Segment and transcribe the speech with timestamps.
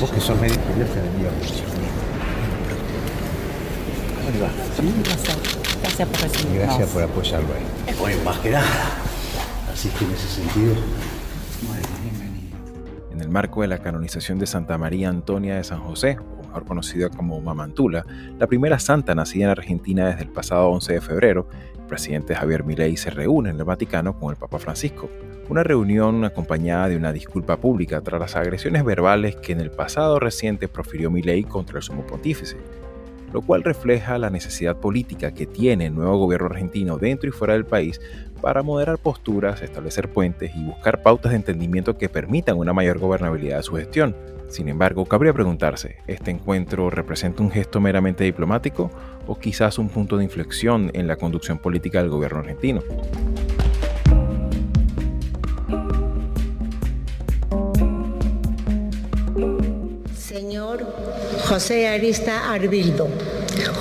[0.00, 1.64] Vos que sos médico, Dios te bendiga mucho.
[4.16, 4.48] ¿Cómo le va?
[5.04, 5.38] Gracias,
[5.80, 6.64] gracias por recibirnos.
[6.66, 7.94] Gracias por apoyarlo ahí.
[7.98, 8.66] Bueno, más que nada.
[9.72, 10.74] Así que en ese sentido.
[11.66, 12.56] Bueno, bienvenido.
[13.12, 16.64] En el marco de la canonización de Santa María Antonia de San José, o mejor
[16.64, 18.04] conocida como Mamantula,
[18.38, 22.64] la primera santa nacida en Argentina desde el pasado 11 de febrero, el presidente Javier
[22.64, 25.08] Milei se reúne en el Vaticano con el Papa Francisco.
[25.52, 30.18] Una reunión acompañada de una disculpa pública tras las agresiones verbales que en el pasado
[30.18, 32.56] reciente profirió Milei contra el sumo pontífice,
[33.34, 37.52] lo cual refleja la necesidad política que tiene el nuevo gobierno argentino dentro y fuera
[37.52, 38.00] del país
[38.40, 43.58] para moderar posturas, establecer puentes y buscar pautas de entendimiento que permitan una mayor gobernabilidad
[43.58, 44.16] de su gestión.
[44.48, 48.90] Sin embargo, cabría preguntarse, ¿este encuentro representa un gesto meramente diplomático
[49.26, 52.80] o quizás un punto de inflexión en la conducción política del gobierno argentino?
[61.52, 63.08] José Arista Arbildo,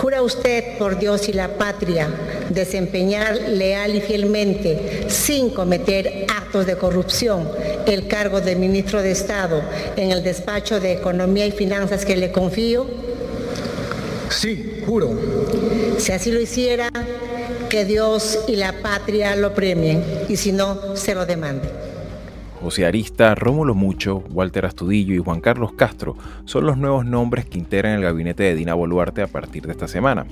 [0.02, 2.09] ¿jura usted por Dios y la patria
[2.50, 7.47] desempeñar leal y fielmente, sin cometer actos de corrupción,
[7.88, 9.61] el cargo de ministro de Estado
[9.95, 12.88] en el despacho de Economía y Finanzas que le confío?
[14.27, 15.17] Sí, juro.
[15.97, 16.89] Si así lo hiciera,
[17.69, 21.69] que Dios y la patria lo premien y si no, se lo demande.
[22.62, 27.58] José Arista, Rómulo Mucho, Walter Astudillo y Juan Carlos Castro son los nuevos nombres que
[27.58, 30.27] integran el gabinete de Dina Boluarte a partir de esta semana.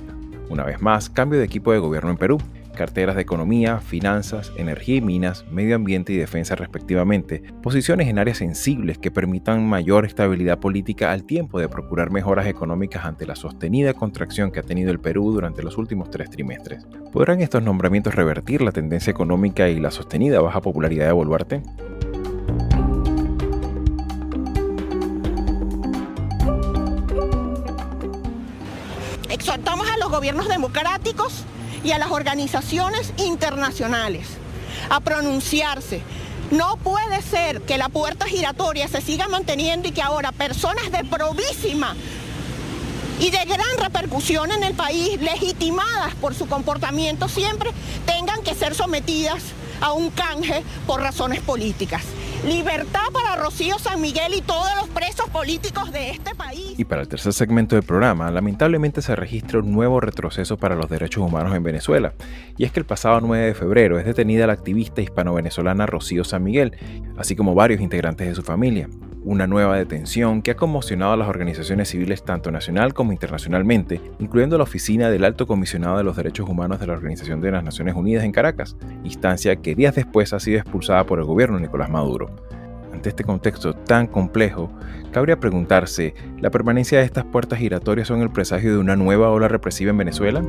[0.48, 2.38] Una vez más, cambio de equipo de gobierno en Perú.
[2.76, 8.38] Carteras de economía, finanzas, energía y minas, medio ambiente y defensa respectivamente, posiciones en áreas
[8.38, 13.92] sensibles que permitan mayor estabilidad política al tiempo de procurar mejoras económicas ante la sostenida
[13.92, 16.86] contracción que ha tenido el Perú durante los últimos tres trimestres.
[17.12, 21.62] ¿Podrán estos nombramientos revertir la tendencia económica y la sostenida baja popularidad de Boluarte?
[30.20, 31.32] Gobiernos democráticos
[31.82, 34.26] y a las organizaciones internacionales
[34.90, 36.02] a pronunciarse.
[36.50, 41.04] No puede ser que la puerta giratoria se siga manteniendo y que ahora personas de
[41.04, 41.96] probísima
[43.18, 47.70] y de gran repercusión en el país, legitimadas por su comportamiento, siempre
[48.04, 49.42] tengan que ser sometidas
[49.80, 52.02] a un canje por razones políticas.
[52.44, 56.74] Libertad para Rocío San Miguel y todos los presos políticos de este país.
[56.78, 60.88] Y para el tercer segmento del programa, lamentablemente se registra un nuevo retroceso para los
[60.88, 62.14] derechos humanos en Venezuela.
[62.56, 66.42] Y es que el pasado 9 de febrero es detenida la activista hispano-venezolana Rocío San
[66.42, 66.72] Miguel,
[67.18, 68.88] así como varios integrantes de su familia.
[69.22, 74.56] Una nueva detención que ha conmocionado a las organizaciones civiles tanto nacional como internacionalmente, incluyendo
[74.56, 77.94] la oficina del Alto Comisionado de los Derechos Humanos de la Organización de las Naciones
[77.96, 82.30] Unidas en Caracas, instancia que días después ha sido expulsada por el gobierno Nicolás Maduro.
[82.94, 84.70] Ante este contexto tan complejo,
[85.12, 89.48] cabría preguntarse, ¿la permanencia de estas puertas giratorias son el presagio de una nueva ola
[89.48, 90.42] represiva en Venezuela?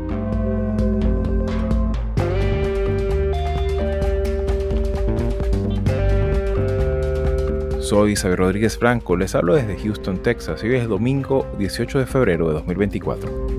[7.92, 12.06] Soy Isabel Rodríguez Franco, les hablo desde Houston, Texas, y hoy es domingo 18 de
[12.06, 13.51] febrero de 2024.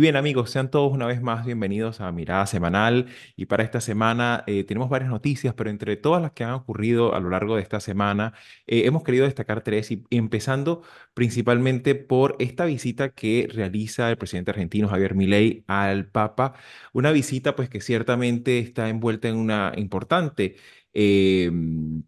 [0.00, 3.08] Y bien amigos, sean todos una vez más bienvenidos a Mirada Semanal.
[3.36, 7.14] Y para esta semana eh, tenemos varias noticias, pero entre todas las que han ocurrido
[7.14, 8.32] a lo largo de esta semana,
[8.66, 14.52] eh, hemos querido destacar tres, y empezando principalmente por esta visita que realiza el presidente
[14.52, 16.54] argentino Javier Milei al Papa,
[16.94, 20.56] una visita pues que ciertamente está envuelta en una importante...
[20.94, 22.00] Mm,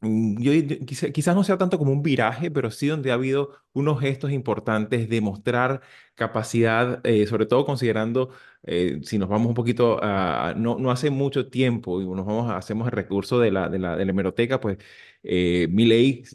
[0.00, 3.50] Yo, yo- quizá- quizás no sea tanto como un viraje, pero sí donde ha habido
[3.72, 5.80] unos gestos importantes de mostrar
[6.14, 8.30] capacidad, eh, sobre todo considerando,
[8.62, 12.50] eh, si nos vamos un poquito a, no, no hace mucho tiempo y nos vamos,
[12.52, 14.78] hacemos el recurso de la, de la, de la hemeroteca, pues
[15.24, 15.66] eh,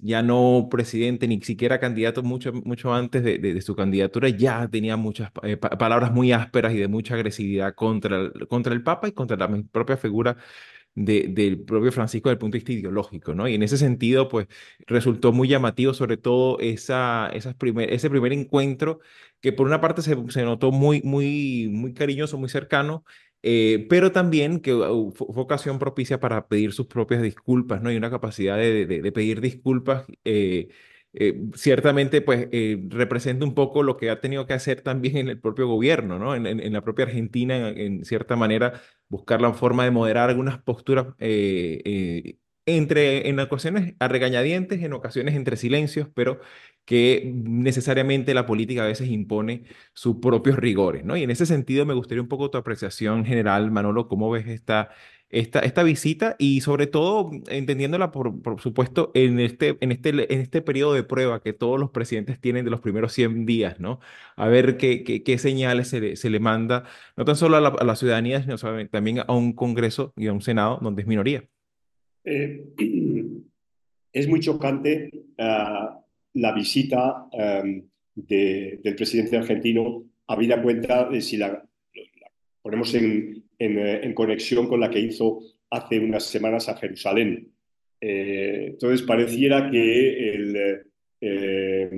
[0.01, 4.97] ya no presidente, ni siquiera candidato mucho, mucho antes de, de- su candidatura, ya tenía
[4.97, 9.11] muchas eh, pa- palabras muy ásperas y de mucha agresividad contra contra el Papa y
[9.13, 10.37] contra la propia figura
[10.95, 13.47] de, del propio Francisco desde el punto de vista ideológico, ¿no?
[13.47, 14.47] Y en ese sentido, pues
[14.87, 18.99] resultó muy llamativo sobre todo esa, esas primer, ese primer encuentro
[19.41, 23.03] que por una parte se, notó muy, muy, muy cariñoso, muy cercano,
[23.41, 27.91] eh, pero también que uh, fue, ocasión propicia para pedir sus propias disculpas, ¿no?
[27.91, 30.05] Y una capacidad de pedir disculpas.
[30.23, 30.69] Eh,
[31.13, 35.29] eh, ciertamente pues eh, representa un poco lo que ha tenido que hacer también en
[35.29, 36.35] el propio gobierno, ¿no?
[36.35, 40.59] En, en, la propia Argentina, en, en, cierta manera, buscar la forma de moderar algunas
[40.61, 46.39] posturas eh, entre, en ocasiones a regañadientes, en ocasiones entre silencios, pero
[46.85, 51.17] que necesariamente la política a veces impone sus propios rigores, ¿no?
[51.17, 54.89] Y en ese sentido me gustaría un poco tu apreciación general, Manolo, cómo ves esta
[55.33, 60.39] esta, esta visita y sobre todo entendiéndola, por, por supuesto, en este, en, este, en
[60.39, 63.99] este periodo de prueba que todos los presidentes tienen de los primeros 100 días, ¿no?
[64.35, 66.83] A ver qué, qué, señales se le, se le, manda,
[67.17, 68.57] no tan solo a la, ciudadanía, sino
[68.89, 71.43] también a un Congreso y a un Senado donde es minoría.
[72.23, 72.65] Eh,
[74.13, 75.09] es muy chocante
[75.39, 75.99] uh,
[76.33, 77.25] la visita
[78.13, 81.63] de, del presidente argentino, habida cuenta de si la
[82.63, 87.51] ponemos eh, en, conexión con la que hizo hace unas semanas a Jerusalén.
[87.99, 90.83] Eh, entonces pareciera que el,
[91.21, 91.91] eh,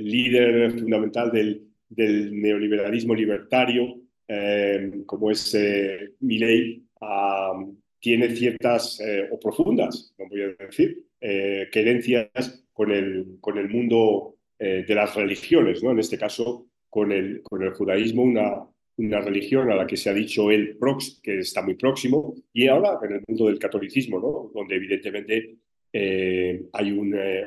[0.00, 1.66] líder fundamental del,
[1.96, 4.00] neoliberalismo libertario,
[5.06, 5.56] como es
[6.20, 9.00] Milley, uh, tiene ciertas
[9.30, 13.38] o profundas, no voy a decir, querencias con el,
[13.68, 15.92] mundo de las religiones, ¿no?
[15.92, 17.42] en este caso con el
[17.76, 18.66] judaísmo, una,
[18.96, 20.78] una religión a la que se ha dicho él
[21.22, 24.50] que está muy próximo, y ahora en el mundo del catolicismo, ¿no?
[24.54, 25.56] donde evidentemente
[25.92, 27.46] eh, hay un, eh,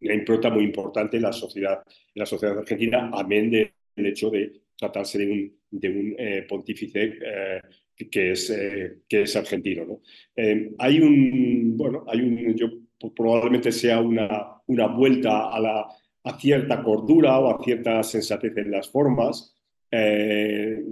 [0.00, 4.62] una impronta muy importante en la sociedad, en la sociedad argentina, amén del hecho de
[4.76, 7.18] tratarse de un, de un eh, pontífice
[8.10, 8.52] que, es,
[9.08, 9.84] que es argentino.
[9.84, 10.00] ¿no?
[10.78, 12.68] hay un, bueno, hay un, yo
[13.10, 15.86] probablemente sea una, una vuelta a, la,
[16.24, 19.54] a cierta cordura o a cierta sensatez en las formas,
[19.92, 20.82] eh,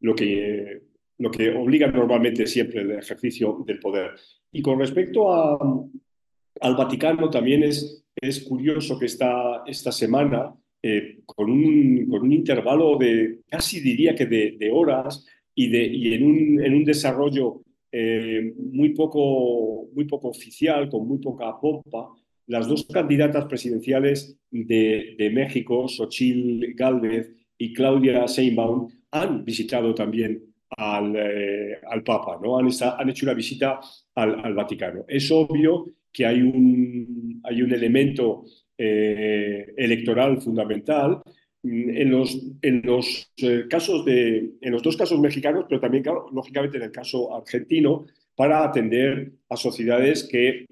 [0.00, 0.80] lo, que,
[1.18, 4.12] lo que obliga normalmente siempre el ejercicio del poder.
[4.50, 11.50] Y con respecto al Vaticano, también es, es curioso que esta, esta semana, eh, con,
[11.50, 16.24] un, con un intervalo de casi diría que de, de horas y, de, y en,
[16.24, 17.62] un, en un desarrollo
[17.92, 22.08] eh, muy, poco, muy poco oficial, con muy poca pompa,
[22.46, 30.42] las dos candidatas presidenciales de, de México, Xochitl Gálvez y Claudia Sheinbaum han visitado también
[30.76, 32.58] al, eh, Papa, ¿no?
[32.58, 32.68] Han,
[33.08, 33.80] hecho una visita
[34.14, 35.04] al, Vaticano.
[35.08, 38.44] Es obvio que hay un, elemento
[38.76, 41.20] eh, electoral fundamental
[41.62, 46.76] mm, en los, eh, casos de, en los dos casos mexicanos, pero también, claro, lógicamente,
[46.76, 48.06] en el caso argentino,
[48.36, 50.66] para atender a sociedades que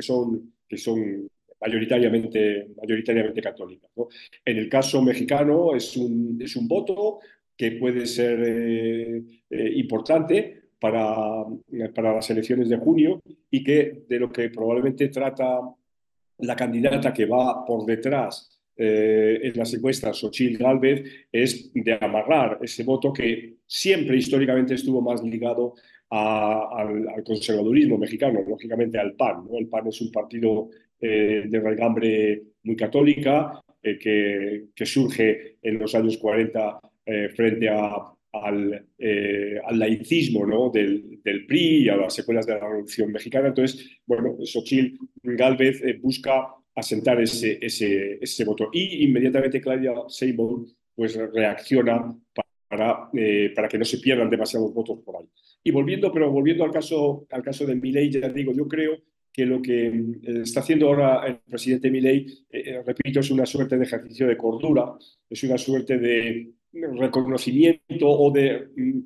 [0.00, 0.52] son
[1.60, 3.90] mayoritariamente, mayoritariamente católicas.
[3.96, 4.08] ¿no?
[4.44, 7.20] En el caso mexicano es un, es un voto
[7.56, 11.44] que puede ser eh, eh, importante para,
[11.94, 13.20] para las elecciones de junio
[13.50, 15.60] y que de lo que probablemente trata
[16.38, 21.02] la candidata que va por detrás eh, en las encuestas, Xochitl Galvez,
[21.32, 25.74] es de amarrar ese voto que siempre históricamente estuvo más ligado
[26.10, 29.46] al, al, conservadurismo mexicano, lógicamente al PAN.
[29.50, 29.58] ¿no?
[29.58, 30.70] El PAN es un partido
[31.00, 37.68] eh, de regambre muy católica, eh, que, que, surge en los años 40 eh, frente
[37.68, 37.96] a,
[38.32, 40.70] al, eh, al, laicismo ¿no?
[40.70, 43.48] del, del, PRI y a las secuelas de la Revolución Mexicana.
[43.48, 48.68] Entonces, bueno, Xochitl Galvez busca asentar ese, ese, ese voto.
[48.72, 52.14] Y inmediatamente Claudia Sheinbaum pues, reacciona
[52.68, 55.28] para, eh, para que no se pierdan demasiados votos por ahí.
[55.64, 58.98] Y volviendo, pero volviendo al caso, al caso de Milei, ya digo, yo creo
[59.38, 63.46] que lo que eh, está haciendo ahora el presidente Milei, eh, eh, repito, es una
[63.46, 64.96] suerte de ejercicio de cordura,
[65.30, 69.02] es una suerte de reconocimiento o de, mm,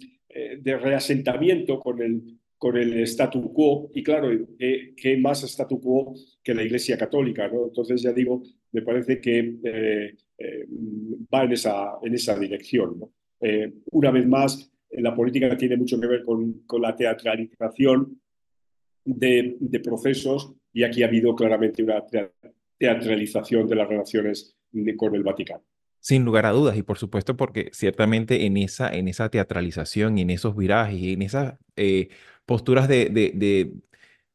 [0.65, 2.23] reasentamiento con el,
[2.57, 3.91] con el statu quo.
[3.95, 7.47] Y claro, ¿qué, qué más statu quo que la Iglesia Católica?
[7.49, 7.67] ¿no?
[7.67, 10.67] Entonces, ya digo, me parece que eh, eh,
[11.31, 13.05] va en esa, en esa dirección.
[13.39, 18.22] Eh, una vez más, la política tiene mucho que ver con, con la teatralización
[19.04, 22.02] de, de, procesos y aquí ha habido claramente una
[22.78, 24.56] teatralización de las relaciones
[24.97, 25.62] con el Vaticano.
[26.00, 30.30] Sin lugar a dudas, y por supuesto porque ciertamente en esa, en esa teatralización en
[30.30, 32.09] esos virajes en esas eh,
[32.44, 33.73] posturas de, de, de,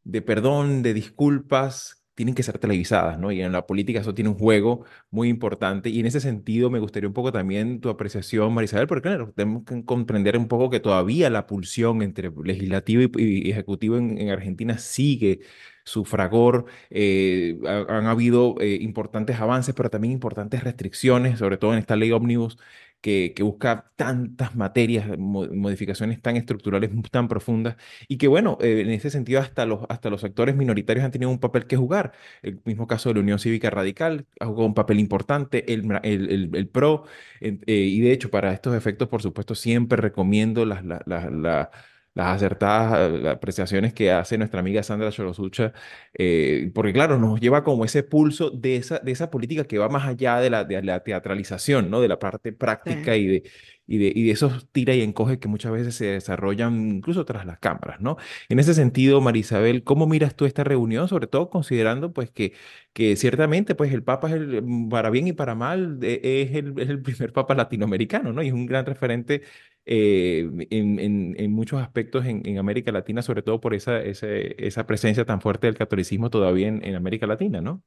[0.04, 3.32] de, perdón, de disculpas, tienen que ser televisadas, ¿no?
[3.32, 5.90] Y en la política eso tiene un juego muy importante.
[5.92, 9.64] Y en ese sentido me gustaría un poco también tu apreciación, Marisabel, porque claro, tenemos
[9.66, 15.42] que comprender un poco que todavía la pulsión entre legislativo y, ejecutivo en, Argentina sigue
[15.84, 16.66] su fragor.
[16.90, 22.12] Eh, han habido eh, importantes avances, pero también importantes restricciones, sobre todo en esta ley
[22.12, 22.58] ómnibus
[23.02, 27.76] que, busca tantas materias, modificaciones tan estructurales, tan profundas,
[28.08, 31.32] y que bueno, eh, en ese sentido hasta los, hasta los sectores minoritarios han tenido
[31.32, 32.14] un papel que jugar.
[32.42, 36.50] El mismo caso de la Unión Cívica Radical ha jugado un papel importante, el, el,
[36.54, 37.06] el, PRO,
[37.42, 41.70] eh, y de hecho para estos efectos, por supuesto, siempre recomiendo las, la, la las
[42.20, 45.74] acertadas eh, apreciaciones que hace nuestra amiga Sandra Chorosucha,
[46.14, 49.90] eh, porque claro, nos lleva como ese pulso de esa, de esa política que va
[49.90, 52.02] más allá de la, de la teatralización, ¿no?
[52.02, 53.44] De la parte práctica y de,
[53.88, 58.02] y de, esos tira y encoge que muchas veces se desarrollan incluso tras las cámaras,
[58.02, 58.18] ¿no?
[58.50, 61.08] En ese sentido, Marisabel, ¿cómo miras tú esta reunión?
[61.08, 62.54] Sobre todo considerando pues que,
[62.94, 66.74] que ciertamente pues el Papa es el, mm, para bien y para mal, es, el,
[66.80, 68.44] es el primer Papa latinoamericano, ¿no?
[68.44, 69.42] Y es un gran referente
[69.86, 74.28] eh, en, en, en, muchos aspectos en, en, América Latina, sobre todo por esa, esa,
[74.28, 77.82] esa presencia tan fuerte del catolicismo todavía en, América Latina, ¿no?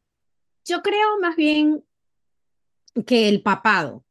[0.64, 1.84] Yo creo más bien
[3.06, 4.02] que el papado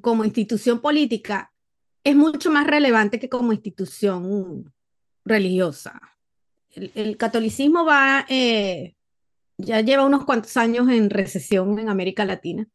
[0.00, 1.52] como institución política
[2.04, 4.72] es mucho más relevante que como institución
[5.24, 6.00] religiosa.
[6.70, 8.94] El, catolicismo va, eh,
[9.58, 12.66] ya lleva unos cuantos años en recesión en América Latina.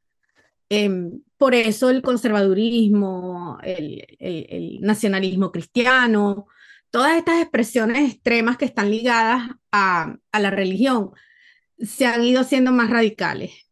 [0.69, 6.47] Em, por eso el conservadurismo, el, nacionalismo cristiano,
[6.91, 11.12] todas estas expresiones extremas que están ligadas a, a la religión
[11.79, 13.66] se han ido siendo más radicales.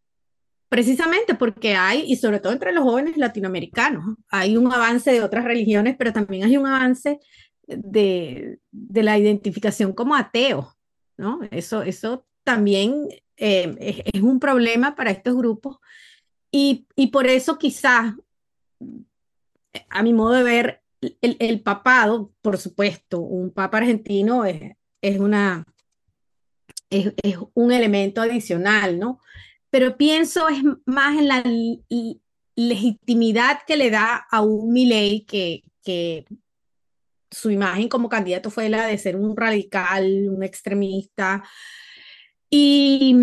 [0.69, 5.45] Precisamente porque hay, y sobre todo entre los jóvenes latinoamericanos, hay un avance de otras
[5.45, 7.19] religiones, pero también hay un avance
[7.67, 10.75] de, de la identificación como ateo,
[11.17, 11.41] ¿no?
[11.51, 13.07] Eso, eso también
[13.37, 15.77] eh, es, es, un problema para estos grupos
[16.51, 18.13] y, y por eso quizás,
[19.89, 20.81] a mi modo de ver,
[21.21, 25.65] el, el papado, por supuesto, un papa argentino es, es una,
[26.89, 29.19] es, es, un elemento adicional, ¿no?
[29.75, 31.43] Pero pienso es más en la
[32.55, 36.25] legitimidad que le da a un Milei que,
[37.29, 41.43] su imagen como candidato fue la de ser un radical, un extremista,
[42.49, 43.17] y,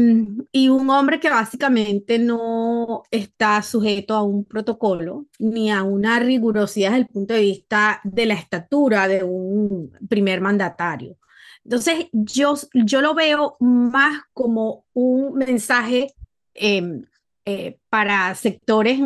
[0.52, 6.90] y, un hombre que básicamente no está sujeto a un protocolo ni a una rigurosidad
[6.90, 11.16] desde el punto de vista de la estatura de un primer mandatario.
[11.64, 16.14] Entonces, yo, yo lo veo más como un mensaje
[16.54, 17.04] em,
[17.44, 19.00] eh, para sectores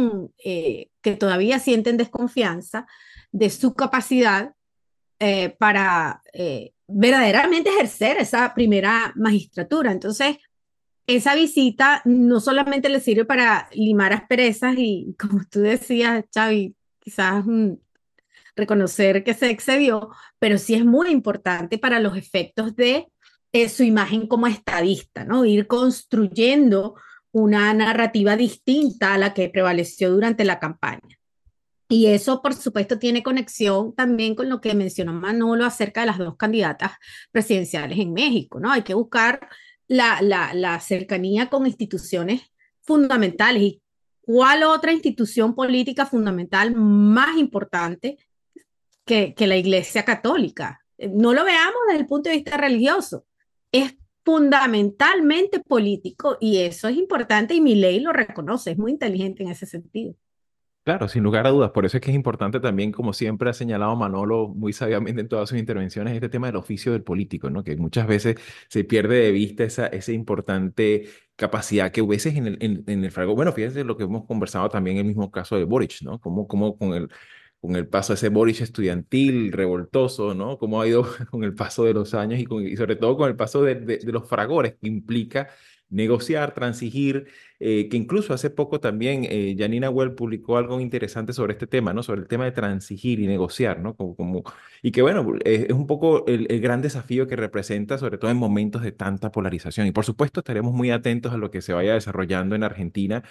[0.44, 2.86] eh, que todavía sienten desconfianza
[3.32, 4.54] de su capacidad
[5.18, 6.22] eh, para
[6.86, 9.90] verdaderamente ejercer esa primera magistratura.
[9.90, 10.36] Entonces,
[11.06, 17.44] esa visita no solamente le sirve para limar asperezas y, como tú decías, Xavi, quizás
[17.46, 17.74] mm,
[18.56, 23.06] reconocer que se excedió, pero sí es muy importante para los efectos de
[23.52, 25.44] eh, su imagen como estadista, ¿no?
[25.44, 26.96] Ir construyendo
[27.36, 31.18] una narrativa distinta a la que prevaleció durante la campaña.
[31.86, 36.16] Y eso, por supuesto, tiene conexión también con lo que mencionó Manolo acerca de las
[36.16, 36.92] dos candidatas
[37.32, 38.72] presidenciales en México, ¿no?
[38.72, 39.46] Hay que buscar
[39.86, 42.40] la, la, cercanía con instituciones
[42.80, 43.62] fundamentales.
[43.62, 43.82] ¿Y
[44.22, 48.16] cuál otra institución política fundamental más importante
[49.04, 50.80] que, que la Iglesia Católica?
[50.96, 53.26] No lo veamos desde el punto de vista religioso,
[53.70, 53.94] es
[54.26, 59.50] fundamentalmente político y eso es importante y mi ley lo reconoce, es muy inteligente en
[59.50, 60.16] ese sentido.
[60.82, 61.70] Claro, sin lugar a dudas.
[61.70, 65.28] Por eso es que es importante también, como siempre ha señalado Manolo muy sabiamente en
[65.28, 67.62] todas sus intervenciones, este tema del oficio del político, ¿no?
[67.64, 68.36] Que muchas veces
[68.68, 73.34] se pierde de vista esa, esa importante capacidad que hubiese en el, en, el fragor.
[73.36, 76.20] Bueno, fíjense lo que hemos conversado también en el mismo caso de Boric, ¿no?
[76.20, 77.08] Como, como con el,
[77.60, 80.58] con el paso de ese Boric estudiantil, revoltoso, ¿no?
[80.58, 83.62] Cómo ha ido con el paso de los años y, sobre todo con el paso
[83.62, 85.48] de, los fragores que implica
[85.88, 87.28] negociar, transigir,
[87.60, 91.92] eh, que incluso hace poco también eh, Janina Well publicó algo interesante sobre este tema,
[91.92, 92.02] ¿no?
[92.02, 93.94] Sobre el tema de transigir y negociar, ¿no?
[93.94, 94.42] Como
[94.82, 98.82] y que bueno, es, un poco el, gran desafío que representa, sobre todo en momentos
[98.82, 99.86] de tanta polarización.
[99.86, 103.22] Y por supuesto estaremos muy atentos a lo que se vaya desarrollando en Argentina,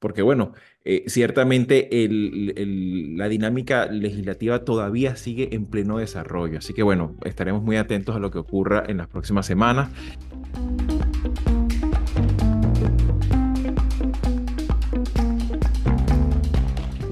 [0.00, 0.52] porque bueno,
[0.84, 6.58] eh, ciertamente la dinámica legislativa todavía sigue en pleno desarrollo.
[6.58, 9.90] Así que bueno, estaremos muy atentos a lo que ocurra en las próximas semanas.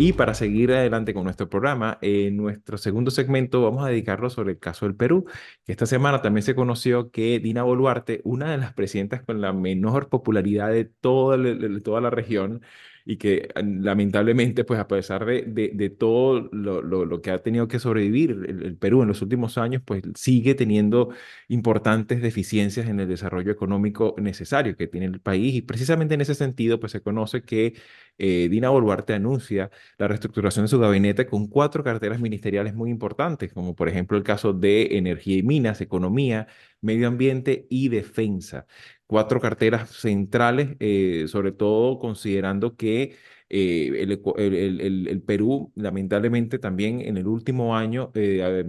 [0.01, 4.53] Y para seguir adelante con nuestro programa, en nuestro segundo segmento vamos a dedicarlo sobre
[4.53, 5.25] el caso del Perú,
[5.67, 10.09] esta semana también se conoció que Dina Boluarte, una de las presidentas con la menor
[10.09, 12.63] popularidad de toda, de toda la región,
[13.09, 17.79] y que lamentablemente, pues a pesar de, de, todo lo, lo, que ha tenido que
[17.79, 21.09] sobrevivir el, Perú en los últimos años, pues sigue teniendo
[21.49, 25.55] importantes deficiencias en el desarrollo económico necesario que tiene el país.
[25.55, 27.73] Y precisamente en ese sentido, pues se conoce que
[28.19, 33.55] eh, Dina Boluarte anuncia la reestructuración de su gabinete con cuatro carteras ministeriales muy importantes,
[33.55, 36.47] como por ejemplo el caso de energía y minas, economía,
[36.83, 38.67] medio ambiente y defensa
[39.09, 43.17] cuatro carteras centrales, eh, sobre todo considerando que
[43.51, 48.65] eh, el, Perú, lamentablemente, también en el último año eh,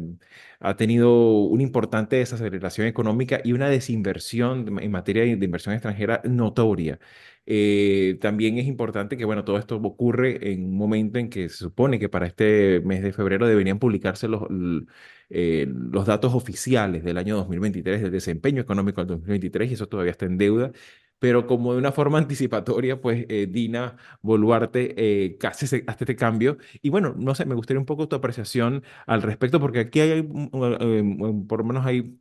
[0.59, 6.99] ha tenido una importante desaceleración económica y una desinversión en materia de inversión extranjera notoria.
[8.21, 11.99] también es importante que, bueno, todo esto ocurre en un momento en que se supone
[11.99, 14.43] que para este mes de febrero deberían publicarse los,
[15.31, 20.11] eh, los datos oficiales del año 2023, del desempeño económico del 2023, y eso todavía
[20.11, 20.71] está en deuda.
[21.19, 26.57] Pero como de una forma anticipatoria, pues eh, Dina Boluarte eh, casi hace este cambio.
[26.81, 30.23] Y bueno, no sé, me gustaría un poco tu apreciación al respecto, porque aquí hay,
[30.23, 32.17] por lo menos hay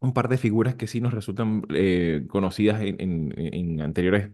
[0.00, 1.62] un par de figuras que sí nos resultan
[2.28, 4.30] conocidas en, en anteriores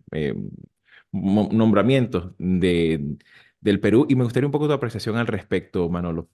[1.12, 3.16] nombramientos de,
[3.60, 4.06] del Perú.
[4.08, 6.28] Y me gustaría un poco tu apreciación al respecto, Manolo.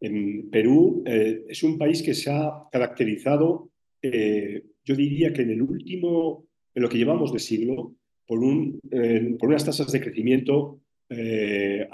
[0.00, 3.70] En Perú eh, es un país que se ha caracterizado,
[4.02, 7.94] eh, yo diría que en el último, en lo que llevamos de siglo,
[8.26, 10.80] por, un, eh, por unas tasas de crecimiento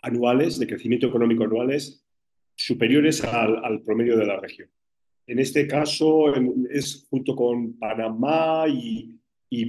[0.02, 2.02] anuales, de crecimiento económico anuales,
[2.54, 4.68] superiores al, promedio de la región.
[5.26, 6.34] En este caso
[6.70, 9.18] es junto con Panamá y,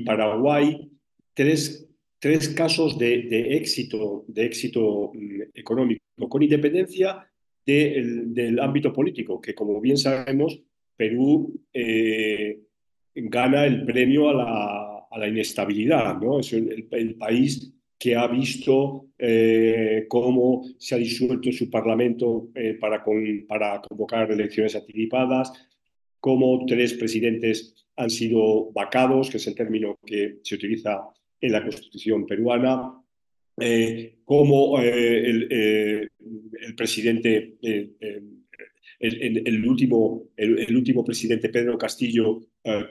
[0.05, 0.89] Paraguay
[1.33, 1.89] tres,
[2.19, 7.27] tres casos de, de, éxito, de éxito mm, económico, con independencia
[7.65, 10.61] del ámbito político, que como bien sabemos,
[10.95, 12.59] Perú eh,
[13.15, 16.39] gana el premio a la, a la inestabilidad, ¿no?
[16.39, 23.03] Es el, país que ha visto eh, cómo se ha disuelto su parlamento eh, para,
[23.47, 25.53] para convocar elecciones anticipadas,
[26.19, 31.07] cómo tres presidentes han sido vacados, que es el término que se utiliza
[31.39, 32.93] en la Constitución peruana,
[33.59, 37.57] eh, como eh, el, presidente,
[38.99, 42.41] eh, el, el, último, el, último presidente Pedro Castillo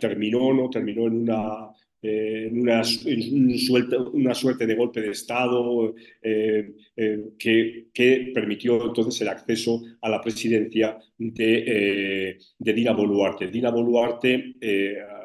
[0.01, 0.69] terminó, ¿no?
[0.69, 1.69] terminó en una,
[2.03, 9.83] en una, suerte, una, suerte, de golpe de Estado que, que, permitió entonces el acceso
[10.01, 13.47] a la presidencia de, de Dina Boluarte.
[13.47, 14.57] Dina Boluarte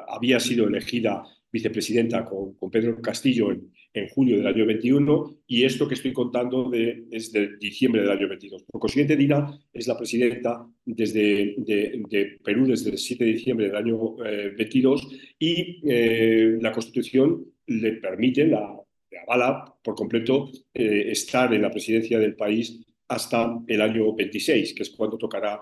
[0.08, 5.64] había sido elegida vicepresidenta con, con Pedro Castillo en, en julio del año 21 y
[5.64, 8.64] esto que estoy contando de, es de diciembre del año 22.
[8.64, 13.76] Por consiguiente, Dina es la presidenta desde, de, Perú desde el 7 de diciembre del
[13.76, 18.76] año 22 eh, y eh, la Constitución le permite, la,
[19.24, 24.84] avala por completo, eh, estar en la presidencia del país hasta el año 26, que
[24.84, 25.62] es cuando tocará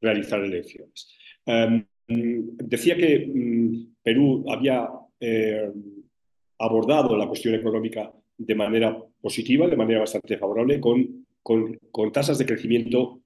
[0.00, 1.08] realizar elecciones.
[1.46, 4.86] Em, decía que mm, Perú había
[6.58, 12.46] abordado la cuestión económica de manera positiva, de manera bastante favorable, con, con, tasas de
[12.46, 13.20] crecimiento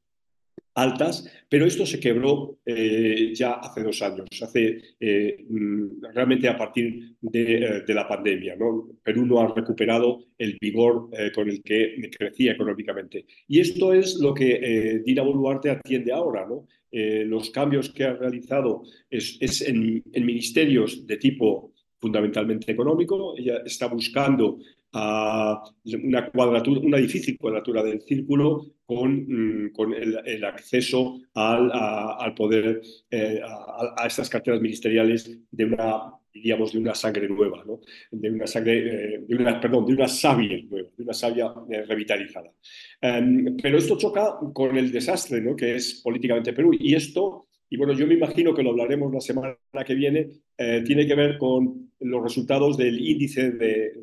[0.75, 6.57] altas, pero esto se quebró eh, ya hace dos años, hace eh, mm, realmente a
[6.57, 8.57] partir eh, de, la pandemia.
[8.57, 8.89] ¿no?
[9.03, 13.27] Perú no ha recuperado el vigor con el que crecía económicamente.
[13.49, 16.47] Y esto es lo que Dina Boluarte atiende ahora.
[16.47, 16.67] ¿no?
[16.93, 21.70] los cambios que ha realizado es, en, ministerios de tipo
[22.01, 23.35] fundamentalmente económico.
[23.37, 24.59] Ella está buscando
[24.93, 32.35] uh, una, cuadratura, una difícil cuadratura del círculo con, mm, con el, acceso al, al
[32.35, 37.81] poder, eh, a, estas carteras ministeriales de una diríamos, de una sangre nueva, ¿no?
[38.13, 41.83] de una sangre, eh, de una, perdón, de una savia nueva, de una savia eh,
[41.83, 42.53] revitalizada.
[43.01, 45.57] Em, pero esto choca con el desastre ¿no?
[45.57, 49.21] que es políticamente Perú y esto y bueno, yo me imagino que lo hablaremos la
[49.21, 50.29] semana que viene,
[50.63, 53.95] eh, tiene que ver con los resultados del índice de,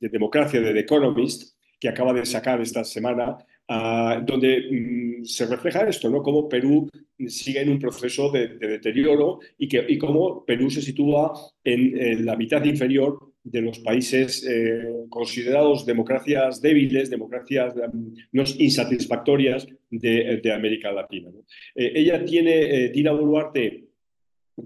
[0.00, 5.88] democracia de The Economist, que acaba de sacar esta semana, ah, donde mm, se refleja
[5.88, 6.22] esto, ¿no?
[6.22, 6.88] Cómo Perú
[7.26, 11.32] sigue en un proceso de, deterioro y, que, y cómo Perú se sitúa
[11.64, 19.68] en la mitad inferior de los países eh, considerados democracias débiles, democracias mm, no insatisfactorias
[19.88, 21.30] de, América Latina.
[21.74, 23.84] Eh, ella tiene, Dina eh, Boluarte,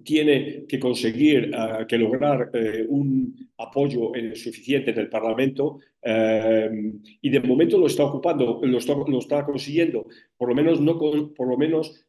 [0.05, 5.79] tiene que conseguir, uh, que lograr uh, un apoyo suficiente en el Parlamento
[7.21, 10.07] y de momento lo está ocupando, lo está, lo está consiguiendo,
[10.39, 12.07] por lo menos, no con, por lo menos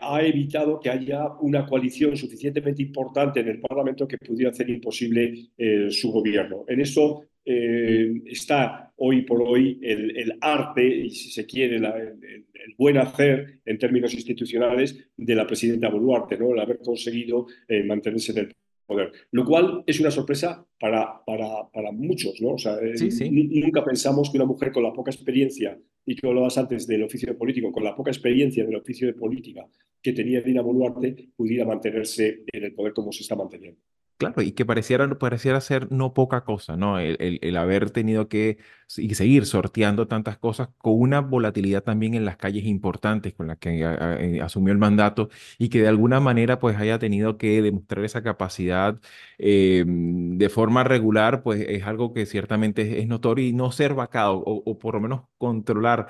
[0.00, 5.48] ha evitado que haya una coalición suficientemente importante en el Parlamento que pudiera hacer imposible
[5.90, 6.64] su gobierno.
[6.68, 11.96] En eso eh, está hoy por hoy el, el, arte y, si se quiere, la,
[11.96, 16.52] el, el, buen hacer en términos institucionales de la presidenta Boluarte, ¿no?
[16.52, 18.52] el haber conseguido eh, mantenerse en el
[18.86, 19.12] poder.
[19.32, 22.40] Lo cual es una sorpresa para, para, para muchos.
[22.40, 22.50] ¿no?
[22.50, 23.30] O sea, sí, sí.
[23.30, 27.36] Nunca pensamos que una mujer con la poca experiencia, y que hablabas antes del oficio
[27.36, 29.66] político, con la poca experiencia del oficio de política
[30.02, 33.80] que tenía Dina Boluarte, pudiera mantenerse en el poder como se está manteniendo.
[34.16, 36.98] Claro, y que pareciera, pareciera ser no poca cosa, ¿no?
[37.00, 38.58] El, el, haber tenido que
[38.96, 43.58] y seguir sorteando tantas cosas con una volatilidad también en las calles importantes con las
[43.58, 48.04] que eh, asumió el mandato y que de alguna manera pues haya tenido que demostrar
[48.04, 49.00] esa capacidad
[49.38, 53.94] eh, de forma regular, pues es algo que ciertamente es, es notorio y no ser
[53.94, 56.06] vacado o por lo menos controlar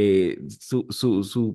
[0.00, 1.52] eh, su, su, su,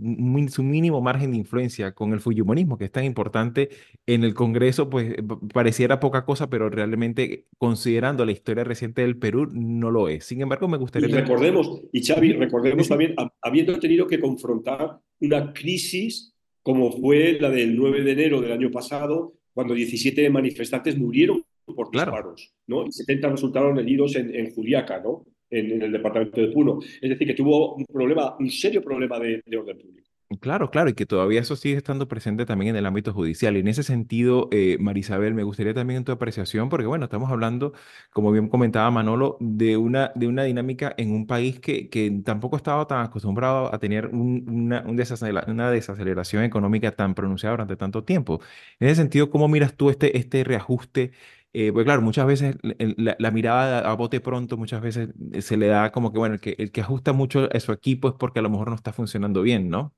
[0.50, 3.70] su, mínimo margen de influencia con el fujimonismo, que es tan importante
[4.06, 5.16] en el Congreso, pues
[5.54, 10.26] pareciera poca cosa, pero realmente considerando la historia reciente del Perú, no lo es.
[10.26, 11.08] Sin embargo, me gustaría...
[11.08, 17.50] Y recordemos, y Xavi, recordemos también, habiendo tenido que confrontar una crisis como fue la
[17.50, 22.84] del 9 de enero del año pasado, cuando 17 manifestantes murieron por disparos, claro.
[22.84, 22.88] ¿no?
[22.88, 25.26] Y 70 resultaron heridos en, en Juliaca, ¿no?
[25.60, 26.80] En, en, el departamento de Puno.
[27.02, 30.04] Es decir, que tuvo un problema, un serio problema de, de orden público.
[30.40, 33.56] Claro, claro, y que todavía eso sigue estando presente también en el ámbito judicial.
[33.56, 37.74] Y en ese sentido, eh, Marisabel, me gustaría también tu apreciación, porque bueno, estamos hablando,
[38.12, 42.58] como bien comentaba Manolo, de una, de una dinámica en un país que, que tampoco
[42.58, 45.00] estaba tan acostumbrado a tener un, una, un
[45.48, 48.42] una desaceleración económica tan pronunciada durante tanto tiempo.
[48.80, 51.12] En ese sentido, ¿cómo miras tú este, este reajuste?
[51.56, 55.68] Eh, pues claro, muchas veces la, la, mirada a bote pronto, muchas veces se le
[55.68, 58.40] da como que, bueno, el que, el que ajusta mucho a su equipo es porque
[58.40, 59.94] a lo mejor no está funcionando bien, ¿no?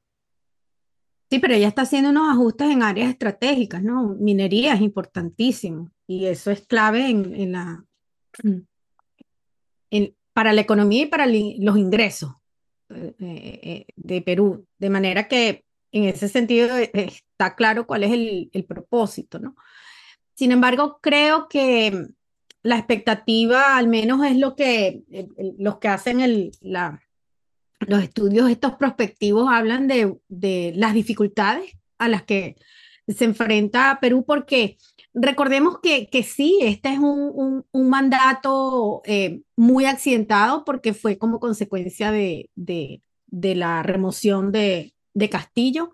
[1.29, 4.15] Sí, pero ella está haciendo unos ajustes en áreas estratégicas, ¿no?
[4.19, 7.85] Minería es importantísimo y eso es clave en, en la,
[9.91, 12.33] en, para la economía y para los ingresos
[12.89, 14.67] eh, eh, de Perú.
[14.77, 19.55] De manera que en ese sentido eh, está claro cuál es el, el propósito, ¿no?
[20.35, 22.07] Sin embargo, creo que
[22.61, 25.03] la expectativa, al menos es lo que
[25.57, 27.01] los que hacen el, la,
[27.79, 32.55] los estudios estos prospectivos hablan de, de, las dificultades a las que
[33.07, 34.77] se enfrenta Perú, porque
[35.13, 41.39] recordemos que, que sí, este es un, un, mandato eh, muy accidentado porque fue como
[41.39, 44.91] consecuencia de, de, de la remoción de
[45.29, 45.91] Castillo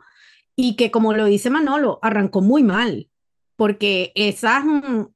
[0.55, 3.10] y que, como lo dice Manolo, arrancó muy mal
[3.61, 4.63] porque esas,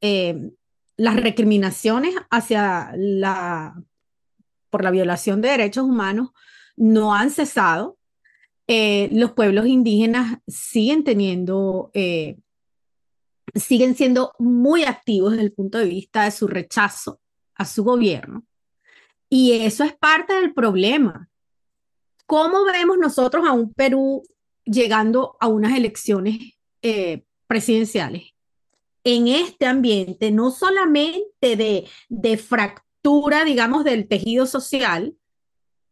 [0.01, 0.51] eh,
[0.97, 3.73] las recriminaciones hacia la,
[4.69, 6.29] por la violación de derechos humanos
[6.75, 7.97] no han cesado.
[8.67, 12.37] Eh, los pueblos indígenas siguen teniendo, eh,
[13.55, 17.19] siguen siendo muy activos desde el punto de vista de su rechazo
[17.55, 18.45] a su gobierno.
[19.27, 21.29] Y eso es parte del problema.
[22.27, 24.21] ¿Cómo vemos nosotros a un Perú
[24.65, 26.59] llegando a unas elecciones
[27.47, 28.34] presidenciales?
[29.05, 35.15] En este ambiente, no solamente de, de fractura, digamos, del tejido social,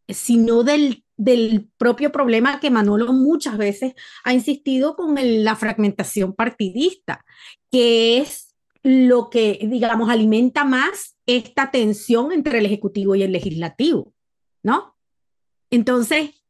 [0.10, 7.23] sino del, del propio problema que Manolo muchas veces ha insistido con la fragmentación partidista,
[7.71, 14.12] que es lo que, digamos, alimenta más esta tensión entre el Ejecutivo y el Legislativo,
[14.63, 14.97] ¿no?
[15.69, 16.42] Entonces,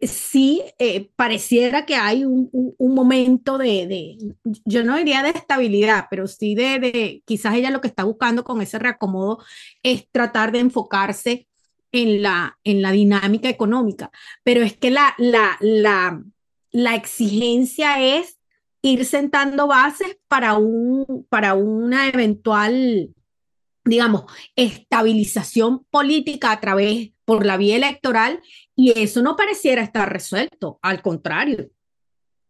[0.00, 4.34] sí eh, pareciera que hay un, un, un momento de, de,
[4.64, 8.42] yo no diría de estabilidad, pero sí de, de, quizás ella lo que está buscando
[8.44, 9.44] con ese reacomodo
[9.82, 11.48] es tratar de enfocarse
[11.92, 14.10] en la, en la dinámica económica,
[14.42, 16.22] pero es que la, la, la,
[16.70, 18.38] la exigencia es
[18.82, 23.14] ir sentando bases para, un, para una eventual,
[23.84, 24.24] digamos,
[24.56, 28.40] estabilización política a través por la vía electoral
[28.80, 31.68] y eso no pareciera estar resuelto, al contrario.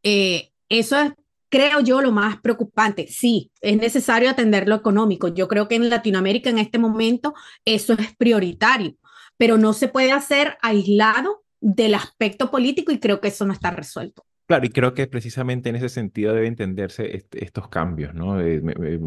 [0.04, 1.12] Eh, eso es,
[1.48, 3.08] creo yo, lo más preocupante.
[3.08, 5.26] Sí, es necesario atender lo económico.
[5.26, 8.94] Yo creo que en Latinoamérica en este momento eso es prioritario,
[9.36, 13.72] pero no se puede hacer aislado del aspecto político y creo que eso no está
[13.72, 14.24] resuelto.
[14.50, 18.40] Claro, y creo que precisamente en ese sentido debe entenderse est estos cambios, ¿no?
[18.40, 18.98] Eh, eh,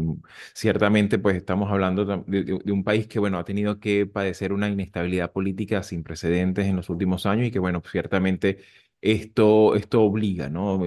[0.54, 4.70] ciertamente, pues estamos hablando de, de, un país que, bueno, ha tenido que padecer una
[4.70, 8.60] inestabilidad política sin precedentes en los últimos años y que, bueno, ciertamente
[9.02, 10.80] esto, esto obliga, ¿no?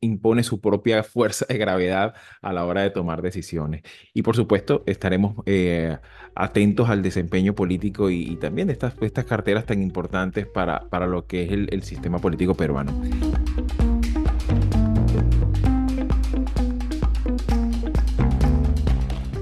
[0.00, 3.82] Impone su propia fuerza de gravedad a la hora de tomar decisiones.
[4.12, 5.96] Y por supuesto, estaremos eh,
[6.34, 11.26] atentos al desempeño político y, también de estas, estas carteras tan importantes para, para lo
[11.26, 12.92] que es el, el sistema político peruano.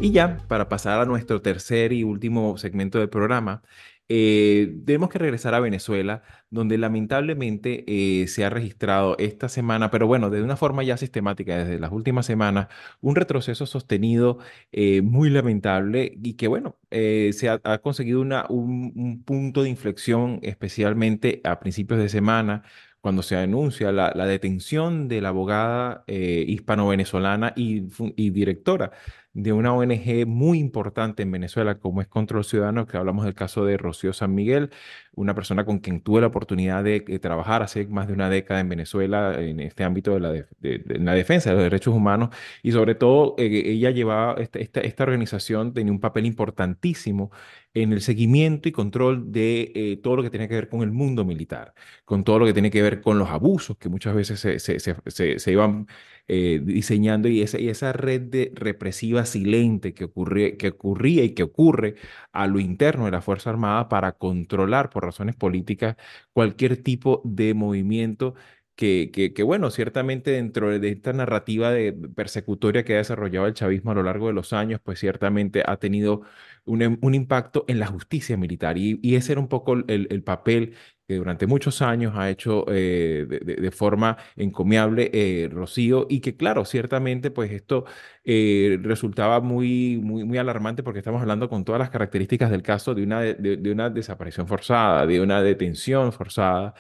[0.03, 3.63] Y ya, para pasar a nuestro tercer y último segmento del programa,
[4.09, 10.09] eh, tenemos que regresar a Venezuela, donde lamentablemente eh, se ha registrado esta semana, pero
[10.09, 12.67] bueno, de una forma ya sistemática desde las últimas semanas,
[13.01, 14.39] un retroceso sostenido
[14.73, 21.41] eh, muy lamentable y que bueno, se ha, conseguido una, un, punto de inflexión especialmente
[21.45, 22.65] a principios de semana
[23.01, 27.85] cuando se anuncia la, detención de la abogada hispano-venezolana y,
[28.17, 28.91] y directora
[29.35, 33.65] de una ONG muy importante en Venezuela como es Control Ciudadano, que hablamos del caso
[33.65, 34.71] de Rocío San Miguel,
[35.15, 38.69] una persona con quien tuve la oportunidad de, trabajar hace más de una década en
[38.69, 42.31] Venezuela en este ámbito de la, de, la defensa de los derechos humanos
[42.63, 47.31] y sobre todo eh, ella llevaba, esta, esta, esta, organización tenía un papel importantísimo
[47.75, 50.93] en el seguimiento y control de eh, todo lo que tiene que ver con el
[50.93, 54.41] mundo militar, con todo lo que tiene que ver con los abusos que muchas veces
[54.41, 55.87] se, se, se, se iban
[56.29, 61.35] eh, diseñando y esa, y esa red de represiva silente que, ocurría, que ocurría y
[61.35, 61.97] que ocurre
[62.33, 65.97] a lo interno de la Fuerza Armada para controlar por razones políticas
[66.33, 68.35] cualquier tipo de movimiento
[68.75, 73.95] que, bueno, ciertamente dentro de esta narrativa de persecutoria que ha desarrollado el chavismo a
[73.95, 76.23] lo largo de los años, pues ciertamente ha tenido
[76.65, 78.79] un, em, impacto en la justicia militar.
[78.79, 80.75] Y, ese era un poco el, el papel
[81.07, 86.65] que durante muchos años ha hecho eh, de, forma encomiable eh, Rocío y que claro,
[86.65, 87.85] ciertamente pues esto
[88.25, 92.95] eh, resultaba muy, muy, muy alarmante porque estamos hablando con todas las características del caso
[92.95, 96.75] de una, de, una desaparición forzada, de una detención forzada,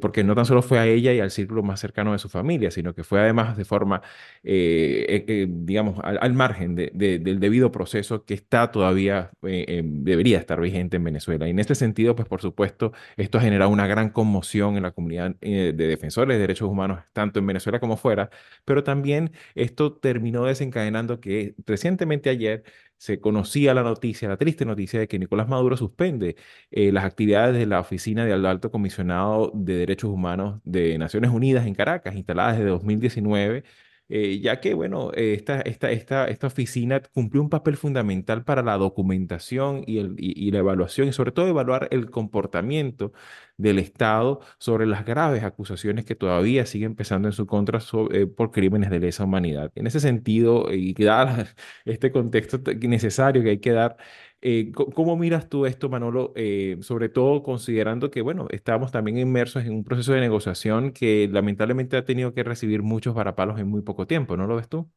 [0.00, 2.70] porque no tan solo fue a ella y al círculo más cercano de su familia,
[2.70, 4.02] sino que fue además de forma,
[4.42, 11.46] digamos, al, margen del debido proceso que está todavía, debería estar vigente en Venezuela.
[11.46, 14.90] Y en este sentido, pues por supuesto, esto ha generado una gran conmoción en la
[14.92, 18.30] comunidad eh, de defensores de derechos humanos, tanto en Venezuela como fuera,
[18.64, 20.79] pero también esto terminó desencadenando
[21.20, 22.64] que recientemente ayer
[22.96, 26.36] se conocía la noticia, la triste noticia de que Nicolás Maduro suspende
[26.70, 31.66] eh, las actividades de la Oficina del Alto Comisionado de Derechos Humanos de Naciones Unidas
[31.66, 33.64] en Caracas, instalada desde 2019
[34.10, 38.76] eh, ya que, bueno, esta, esta, esta, esta oficina cumplió un papel fundamental para la
[38.76, 43.12] documentación y, el, y, la evaluación, y sobre todo evaluar el comportamiento
[43.56, 47.80] del Estado sobre las graves acusaciones que todavía siguen pesando en su contra
[48.12, 49.70] eh, por crímenes de lesa humanidad.
[49.74, 51.46] En ese sentido, y que da
[51.84, 53.96] este contexto necesario que hay que dar,
[54.42, 56.32] eh, ¿Cómo miras tú esto, Manolo?
[56.34, 61.28] Eh, sobre todo considerando que, bueno, estamos también inmersos en un proceso de negociación que
[61.30, 64.88] lamentablemente ha tenido que recibir muchos varapalos en muy poco tiempo, ¿no lo ves tú?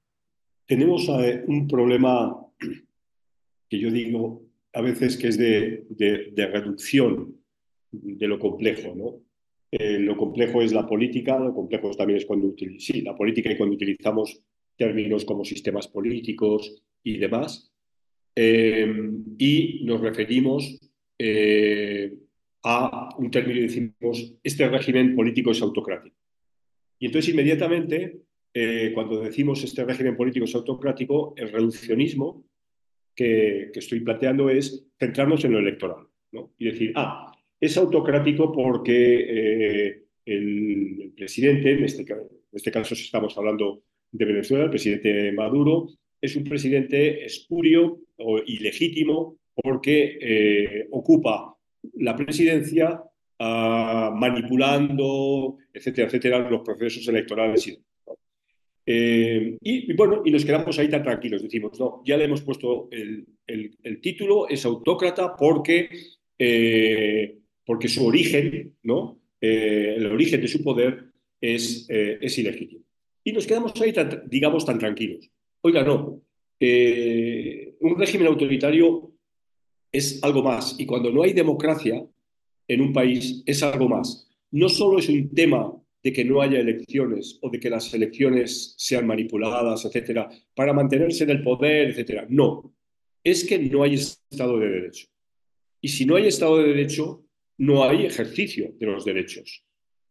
[0.66, 2.38] Tenemos eh, un problema
[3.70, 7.36] que yo digo a veces que es de, de, reducción
[7.92, 9.20] de lo complejo, ¿no?
[9.72, 13.76] lo complejo es la política, lo complejo también es cuando sí, la política y cuando
[13.76, 14.40] utilizamos
[14.78, 17.73] términos como sistemas políticos y demás,
[18.36, 20.80] eh, y nos referimos
[21.18, 22.14] eh,
[22.64, 26.16] a un término y decimos, este régimen político es autocrático.
[27.00, 28.22] Y entonces inmediatamente,
[28.54, 32.46] eh, cuando decimos este régimen político es autocrático, el reduccionismo
[33.16, 36.54] que, que estoy planteando es centrarnos en lo electoral ¿no?
[36.58, 43.84] y decir, ah, es autocrático porque el, presidente, en este, en este caso estamos hablando
[44.12, 45.88] de Venezuela, el presidente Maduro,
[46.24, 51.54] es un presidente espurio o ilegítimo porque eh, ocupa
[51.96, 57.68] la presidencia uh, manipulando, etcétera, etcétera, los procesos electorales.
[57.68, 57.78] Y,
[58.86, 61.44] eh, y, bueno, y nos quedamos ahí tan tranquilos.
[61.44, 63.28] Decimos, no, ya le hemos puesto el,
[64.02, 65.90] título, es autócrata porque,
[66.40, 69.20] eh, porque su origen, ¿no?
[69.42, 71.04] El origen de su poder
[71.42, 72.86] es, es ilegítimo.
[73.26, 73.94] Y nos quedamos ahí,
[74.28, 75.30] digamos, tan tranquilos.
[75.66, 76.22] Oiga, no,
[76.60, 79.14] eh, un régimen autoritario
[79.90, 80.76] es algo más.
[80.78, 82.06] Y cuando no hay democracia
[82.68, 84.30] en un país, es algo más.
[84.52, 85.74] No solo es un tema
[86.04, 91.24] de que no haya elecciones o de que las elecciones sean manipuladas, etcétera, para mantenerse
[91.24, 92.26] en el poder, etcétera.
[92.30, 92.76] No,
[93.24, 95.08] es que no hay Estado de Derecho.
[95.80, 97.24] Y si no hay Estado de Derecho,
[97.60, 99.64] no hay ejercicio de los derechos.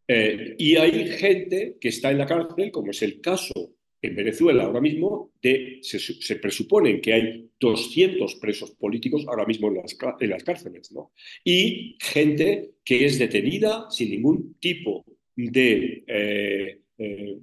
[0.09, 3.72] Eh, y hay gente que está en la cárcel, como es el caso
[4.03, 5.33] en Venezuela ahora mismo
[5.81, 10.91] se, se, presupone que hay 200 presos políticos ahora mismo en las, en las cárceles,
[10.91, 11.13] ¿no?
[11.45, 15.05] Y gente que es detenida sin ningún tipo
[15.37, 17.39] de eh, eh,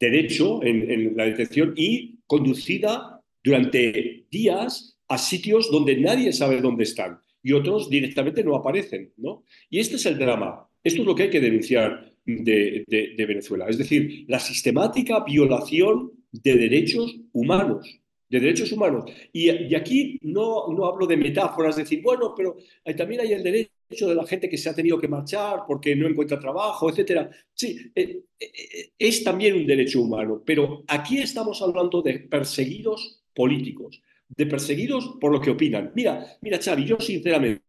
[0.00, 6.84] derecho en, en la detención y conducida durante días a sitios donde nadie sabe dónde
[6.84, 9.12] están y otros directamente no aparecen.
[9.16, 9.44] ¿no?
[9.70, 10.68] Y este es el drama.
[10.82, 13.66] Esto es lo que hay que denunciar de, de- de Venezuela.
[13.68, 18.00] Es decir, la sistemática violación de derechos humanos.
[18.28, 19.10] De derechos humanos.
[19.32, 24.06] Y, aquí no, no hablo de metáforas, decir, bueno, pero eh, también hay el derecho
[24.06, 27.30] de la gente que se ha tenido que marchar porque no encuentra trabajo, etcétera.
[27.54, 34.02] Sí, eh, eh, es también un derecho humano, pero aquí estamos hablando de perseguidos políticos,
[34.28, 35.92] de perseguidos por lo que opinan.
[35.94, 37.62] Mira, mira, Xavi, yo sinceramente,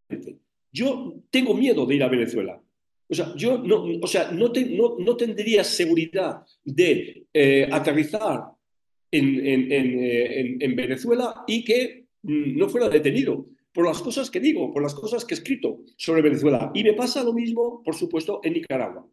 [0.74, 2.62] yo tengo miedo de ir a Venezuela.
[3.12, 8.44] O sea, yo no, o sea, no, no, no tendría seguridad de eh, aterrizar
[9.12, 14.02] en, en- en, eh, en- en Venezuela y que mm, no fuera detenido por las
[14.02, 16.72] cosas que digo, por las cosas que he escrito sobre Venezuela.
[16.74, 19.08] Y me pasa lo mismo, por supuesto, en Nicaragua.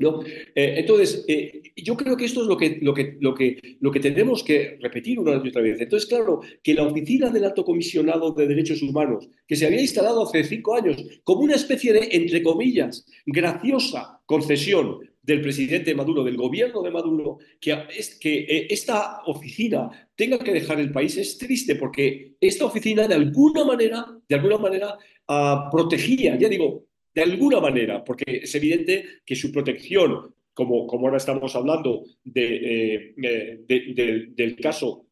[0.00, 0.22] ¿No?
[0.24, 3.90] Eh, entonces, eh, yo creo que esto es lo que, lo, que, lo, que, lo
[3.90, 5.80] que tenemos que repetir una y otra vez.
[5.80, 10.24] Entonces, claro, que la oficina del alto comisionado de derechos humanos, que se había instalado
[10.24, 16.38] hace cinco años como una especie de, entre comillas, graciosa concesión del presidente Maduro, del
[16.38, 17.76] gobierno de Maduro, que,
[18.18, 23.14] que eh, esta oficina tenga que dejar el país es triste porque esta oficina de
[23.16, 29.04] alguna manera, de alguna manera, ah, protegía, ya digo, de alguna manera, porque es evidente
[29.24, 35.06] que su protección, como, como ahora estamos hablando de, eh, eh, de- de- del caso,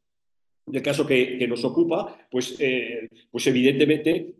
[0.66, 4.34] del caso que, nos ocupa, pues, eh, pues evidentemente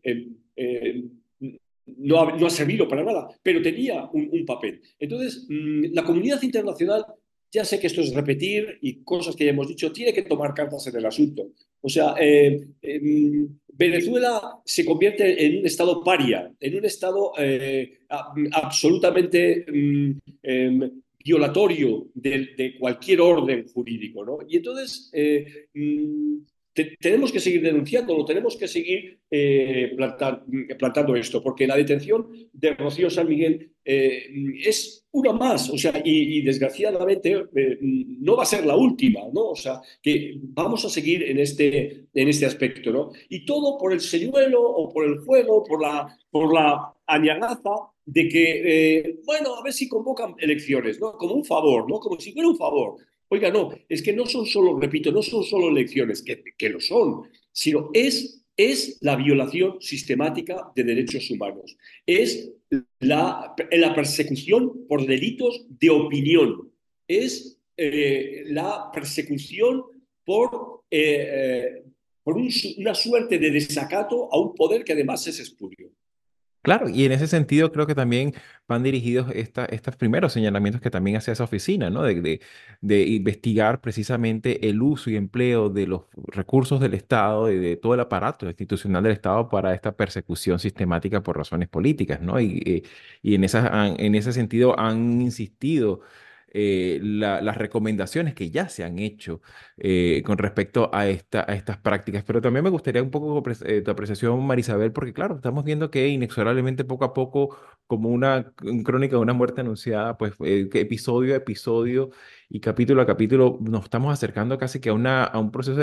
[1.96, 4.80] no, ha, no ha servido para nada, pero tenía un, papel.
[4.98, 7.04] Entonces, mm, la comunidad internacional,
[7.50, 10.52] ya sé que esto es repetir y cosas que ya hemos dicho, tiene que tomar
[10.52, 11.52] cartas en el asunto.
[11.80, 12.68] O sea, eh,
[13.78, 18.00] Venezuela se convierte en un estado paria, en un estado eh,
[18.52, 20.10] absolutamente mm,
[20.42, 24.38] em, violatorio de, de cualquier orden jurídico, ¿no?
[24.48, 26.38] Y entonces eh, mm,
[26.78, 29.92] te- tenemos que seguir denunciándolo, tenemos que seguir eh,
[30.78, 34.24] plantando esto, porque la detención de Rocío San Miguel eh,
[34.64, 39.20] es una más, o sea, y, y desgraciadamente eh, no va a ser la última,
[39.32, 39.42] ¿no?
[39.50, 43.10] O sea, que vamos a seguir en este, en este aspecto, ¿no?
[43.28, 47.70] Y todo por el señuelo o por el juego, por la, por la añagaza
[48.04, 51.12] de que, eh, bueno, a ver si convocan elecciones, ¿no?
[51.12, 51.98] Como un favor, ¿no?
[52.00, 52.96] Como si fuera un favor.
[53.30, 57.28] Oiga, no, es que no son solo, repito, no son solo elecciones, que, lo son,
[57.52, 62.50] sino es, es la violación sistemática de derechos humanos, es
[63.00, 63.54] la,
[63.94, 66.72] persecución por delitos de opinión,
[67.06, 69.82] es eh, la persecución
[70.24, 71.82] por, eh, eh,
[72.22, 75.90] por una suerte de desacato a un poder que además es espurio.
[76.68, 78.34] Claro, y en ese sentido creo que también
[78.66, 82.02] van dirigidos esta- estos primeros señalamientos que también hace esa oficina, ¿no?
[82.02, 82.40] De,
[83.06, 88.00] investigar precisamente el uso y empleo de los recursos del Estado y de todo el
[88.00, 92.38] aparato institucional del Estado para esta persecución sistemática por razones políticas, ¿no?
[92.38, 92.82] Y, eh,
[93.22, 96.00] y en, en ese sentido han insistido
[96.52, 99.40] eh, la- las recomendaciones que ya se han hecho
[99.76, 102.24] eh, con respecto a, a estas prácticas.
[102.24, 106.08] Pero también me gustaría un poco eh, tu apreciación, Marisabel, porque claro, estamos viendo que
[106.08, 107.56] inexorablemente poco a poco,
[107.88, 108.52] como una
[108.84, 112.10] crónica de una muerte anunciada, pues eh, episodio a episodio
[112.50, 115.80] y capítulo a capítulo nos estamos acercando casi que a, una, a un proceso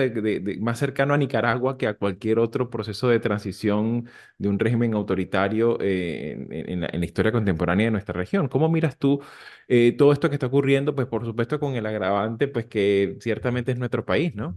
[0.61, 5.77] más cercano a Nicaragua que a cualquier otro proceso de transición de un régimen autoritario
[5.81, 8.47] eh, en la historia contemporánea de nuestra región.
[8.47, 9.19] ¿Cómo miras tú
[9.67, 10.95] eh, todo esto que está ocurriendo?
[10.95, 14.55] Pues por supuesto con el agravante, pues que ciertamente es nuestro país, ¿no?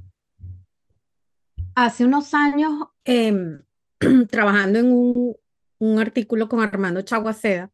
[1.74, 2.72] Hace unos años,
[3.04, 3.62] em,
[4.30, 5.37] trabajando en un,
[5.78, 7.70] un artículo con Armando Chaguaceda,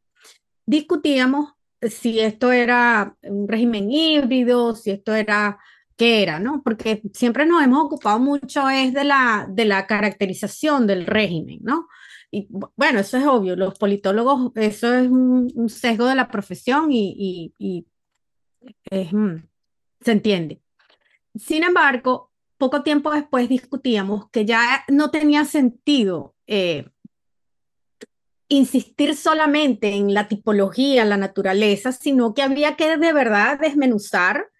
[0.66, 5.58] discutíamos si esto era un régimen híbrido, si esto era,
[5.96, 6.62] qué era, ¿no?
[6.62, 11.88] Porque siempre nos hemos ocupado mucho es de la, de la caracterización del régimen, ¿no?
[12.30, 16.28] Y bu- bueno, eso es obvio, los politólogos, eso es un, un sesgo de la
[16.28, 17.86] profesión y, y,
[18.90, 19.36] mm,
[20.00, 20.60] se entiende.
[21.34, 26.88] Sin embargo, poco tiempo después discutíamos que ya no tenía sentido eh,
[28.48, 34.50] insistir solamente en la tipología, la naturaleza, sino que había que de verdad desmenuzar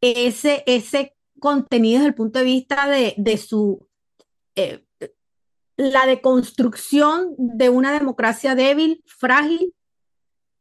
[0.00, 3.88] ese, ese contenido desde el punto de vista de, de su,
[4.54, 4.84] eh,
[5.76, 9.74] la deconstrucción de una democracia débil, frágil,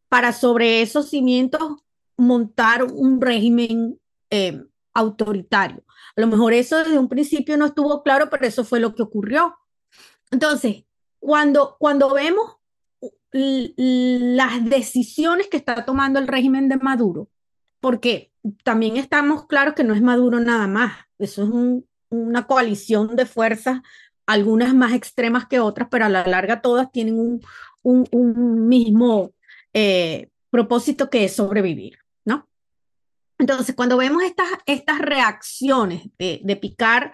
[0.09, 1.83] para sobre esos cimientos
[2.17, 3.99] montar un régimen
[4.29, 5.83] eh, autoritario.
[6.15, 9.03] A lo mejor eso desde un principio no estuvo claro, pero eso fue lo que
[9.03, 9.55] ocurrió.
[10.31, 10.83] Entonces,
[11.19, 12.57] cuando, cuando vemos
[13.31, 17.29] las decisiones que está tomando el régimen de Maduro,
[17.79, 18.31] porque
[18.63, 23.81] también estamos claros que no es Maduro nada más, eso es una coalición de fuerzas,
[24.25, 27.39] algunas más extremas que otras, pero a la larga todas tienen
[27.83, 29.31] un, mismo
[29.73, 32.47] eh, propósito que es sobrevivir, ¿no?
[33.39, 37.11] Entonces, cuando vemos estas, estas reacciones de, picar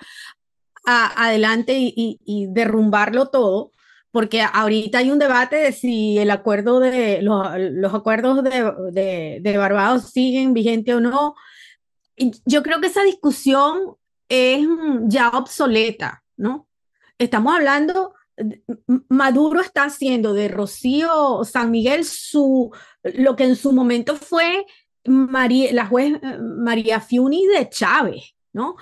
[0.86, 3.72] adelante y, derrumbarlo todo,
[4.12, 10.54] porque ahorita hay un debate de si el acuerdo de los, acuerdos de, Barbados siguen
[10.54, 11.36] vigentes o no.
[12.46, 13.96] yo creo que esa discusión
[14.30, 14.68] es
[15.04, 16.68] ya obsoleta, ¿no?
[17.18, 18.14] Estamos hablando,
[19.10, 22.72] Maduro está haciendo de Rocío San Miguel su,
[23.04, 24.66] lo que en su momento fue
[25.06, 28.36] María, la juez eh, María Fiuni de Chávez.
[28.58, 28.76] ¿No?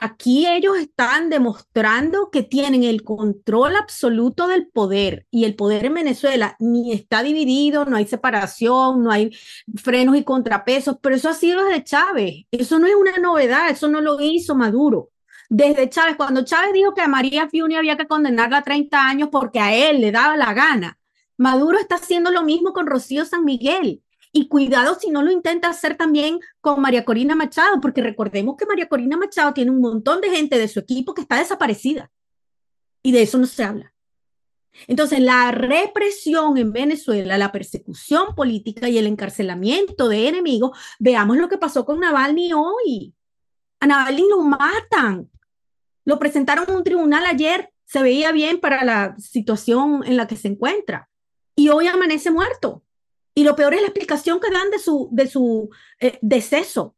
[0.00, 5.94] Aquí ellos están demostrando que tienen el control absoluto del poder y el poder en
[5.94, 9.30] Venezuela ni está dividido, no hay separación, no hay
[9.76, 12.46] frenos y contrapesos, pero eso ha sido desde Chávez.
[12.50, 15.10] Eso no es una novedad, eso no lo hizo Maduro.
[15.48, 19.28] Desde Chávez, cuando Chávez dijo que a María Fiuni había que condenarla a 30 años
[19.30, 20.98] porque a él le daba la gana,
[21.36, 24.01] Maduro está haciendo lo mismo con Rocío San Miguel.
[24.32, 28.66] Y cuidado si no lo intenta hacer también con María Corina Machado, porque recordemos que
[28.66, 32.10] María Corina Machado tiene un montón de gente de su equipo que está desaparecida.
[33.02, 33.92] Y de eso no se habla.
[34.86, 41.48] Entonces, la represión en Venezuela, la persecución política y el encarcelamiento de enemigos, veamos lo
[41.48, 43.14] que pasó con Navalny hoy.
[43.80, 45.30] A Navalny lo matan.
[46.04, 50.36] Lo presentaron en un tribunal ayer, se veía bien para la situación en la que
[50.36, 51.10] se encuentra.
[51.54, 52.82] Y hoy amanece muerto.
[53.34, 55.70] Y lo peor es la explicación que dan de su, de su
[56.00, 56.94] eh, deceso.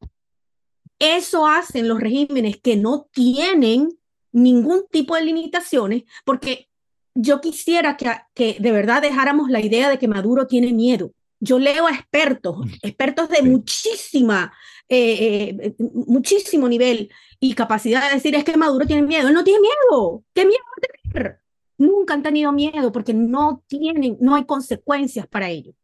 [0.98, 3.88] Eso hacen los regímenes que no tienen
[4.32, 6.68] ningún tipo de limitaciones, porque
[7.14, 11.12] yo quisiera que, que de verdad dejáramos la idea de que Maduro tiene miedo.
[11.38, 14.52] Yo leo a expertos, expertos de muchísima,
[14.88, 19.28] eh, eh, muchísimo nivel y capacidad de decir es que Maduro tiene miedo.
[19.28, 20.24] Él no tiene miedo.
[20.32, 20.64] ¿Qué miedo
[21.12, 21.40] tener?
[21.76, 25.74] Nunca han tenido miedo porque no tienen, no hay consecuencias para ello.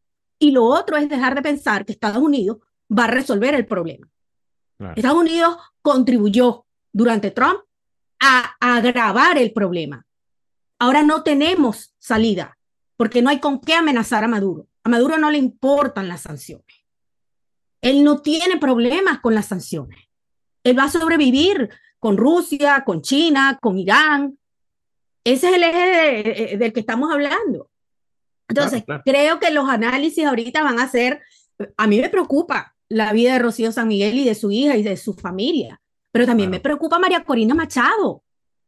[0.41, 2.59] Y lo otro es dejar de pensar que Estados Unidos
[2.91, 4.09] va a resolver el problema.
[4.97, 7.61] Estados Unidos contribuyó durante Trump
[8.19, 10.07] a agravar el problema.
[10.79, 12.59] Ahora no tenemos salida
[12.97, 14.67] porque no hay con qué amenazar a Maduro.
[14.83, 16.87] A Maduro no le importan las sanciones.
[17.83, 19.99] Él no tiene problemas con las sanciones.
[20.65, 24.39] Él va a sobrevivir con Rusia, con China, con Irán.
[25.25, 27.70] Ese es el eje del que estamos hablando.
[28.51, 31.21] Entonces, creo que los análisis ahorita van a ser,
[31.77, 34.83] a mí me preocupa la vida de Rocío San Miguel y de su hija y
[34.83, 35.81] de su familia,
[36.11, 38.25] pero también me preocupa María Corina Machado.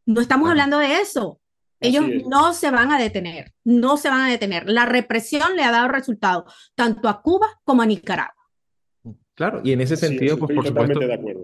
[0.07, 1.41] No estamos hablando de eso.
[1.81, 4.69] Ellos no se van a detener, no se van a detener.
[4.69, 6.45] La represión le ha dado resultado
[6.77, 8.35] tanto a Cuba como a Nicaragua.
[9.35, 11.01] Claro, y en ese sentido, pues por supuesto.
[11.01, 11.43] De acuerdo.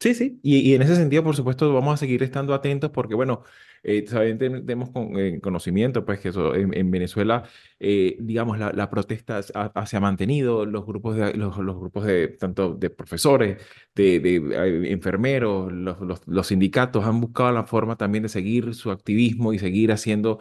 [0.00, 3.14] Sí, sí, y, y, en ese sentido, por supuesto, vamos a seguir estando atentos porque,
[3.14, 3.44] bueno,
[3.82, 7.44] eh, tenemos con, eh, conocimiento, pues, que eso, en, Venezuela,
[7.80, 12.28] eh, digamos, la, la protesta se ha mantenido, los grupos de, los, los, grupos de,
[12.28, 13.58] tanto de profesores,
[13.94, 18.74] de, de eh, enfermeros, los, los, los, sindicatos han buscado la forma también de seguir
[18.74, 20.40] su activismo y seguir haciendo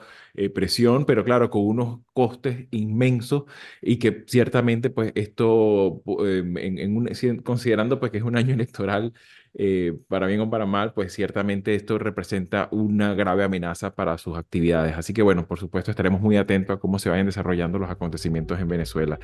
[0.54, 3.44] presión, pero claro, con unos costes inmensos
[3.82, 7.10] y que ciertamente, pues, esto, en, en un,
[7.44, 9.14] considerando, pues, que es un año electoral,
[9.54, 14.38] eh, para bien o para mal, pues ciertamente esto representa una grave amenaza para sus
[14.38, 14.96] actividades.
[14.98, 18.60] Así que bueno, por supuesto estaremos muy atentos a cómo se vayan desarrollando los acontecimientos
[18.60, 19.20] en Venezuela.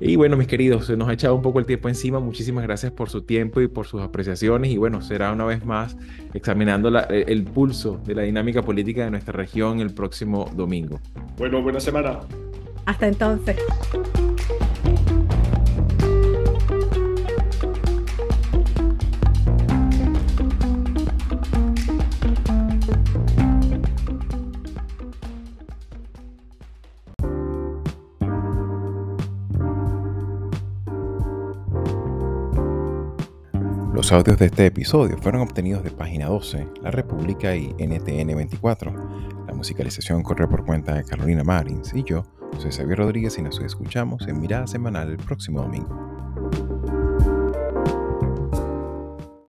[0.00, 2.20] Y bueno, mis queridos, se nos ha echado un poco el tiempo encima.
[2.20, 4.70] Muchísimas gracias por su tiempo y por sus apreciaciones.
[4.70, 5.96] Y bueno, será una vez más
[6.34, 11.00] examinando e, el pulso de la dinámica política de nuestra región el próximo domingo.
[11.36, 12.20] Bueno, buena semana.
[12.86, 13.56] Hasta entonces.
[34.02, 38.92] Los audios de este episodio fueron obtenidos de Página 12, La República y NTN 24.
[39.46, 42.24] La musicalización corre por cuenta de Carolina Marins y yo,
[42.58, 46.11] soy Xavier Rodríguez y nos escuchamos en Mirada Semanal el próximo domingo.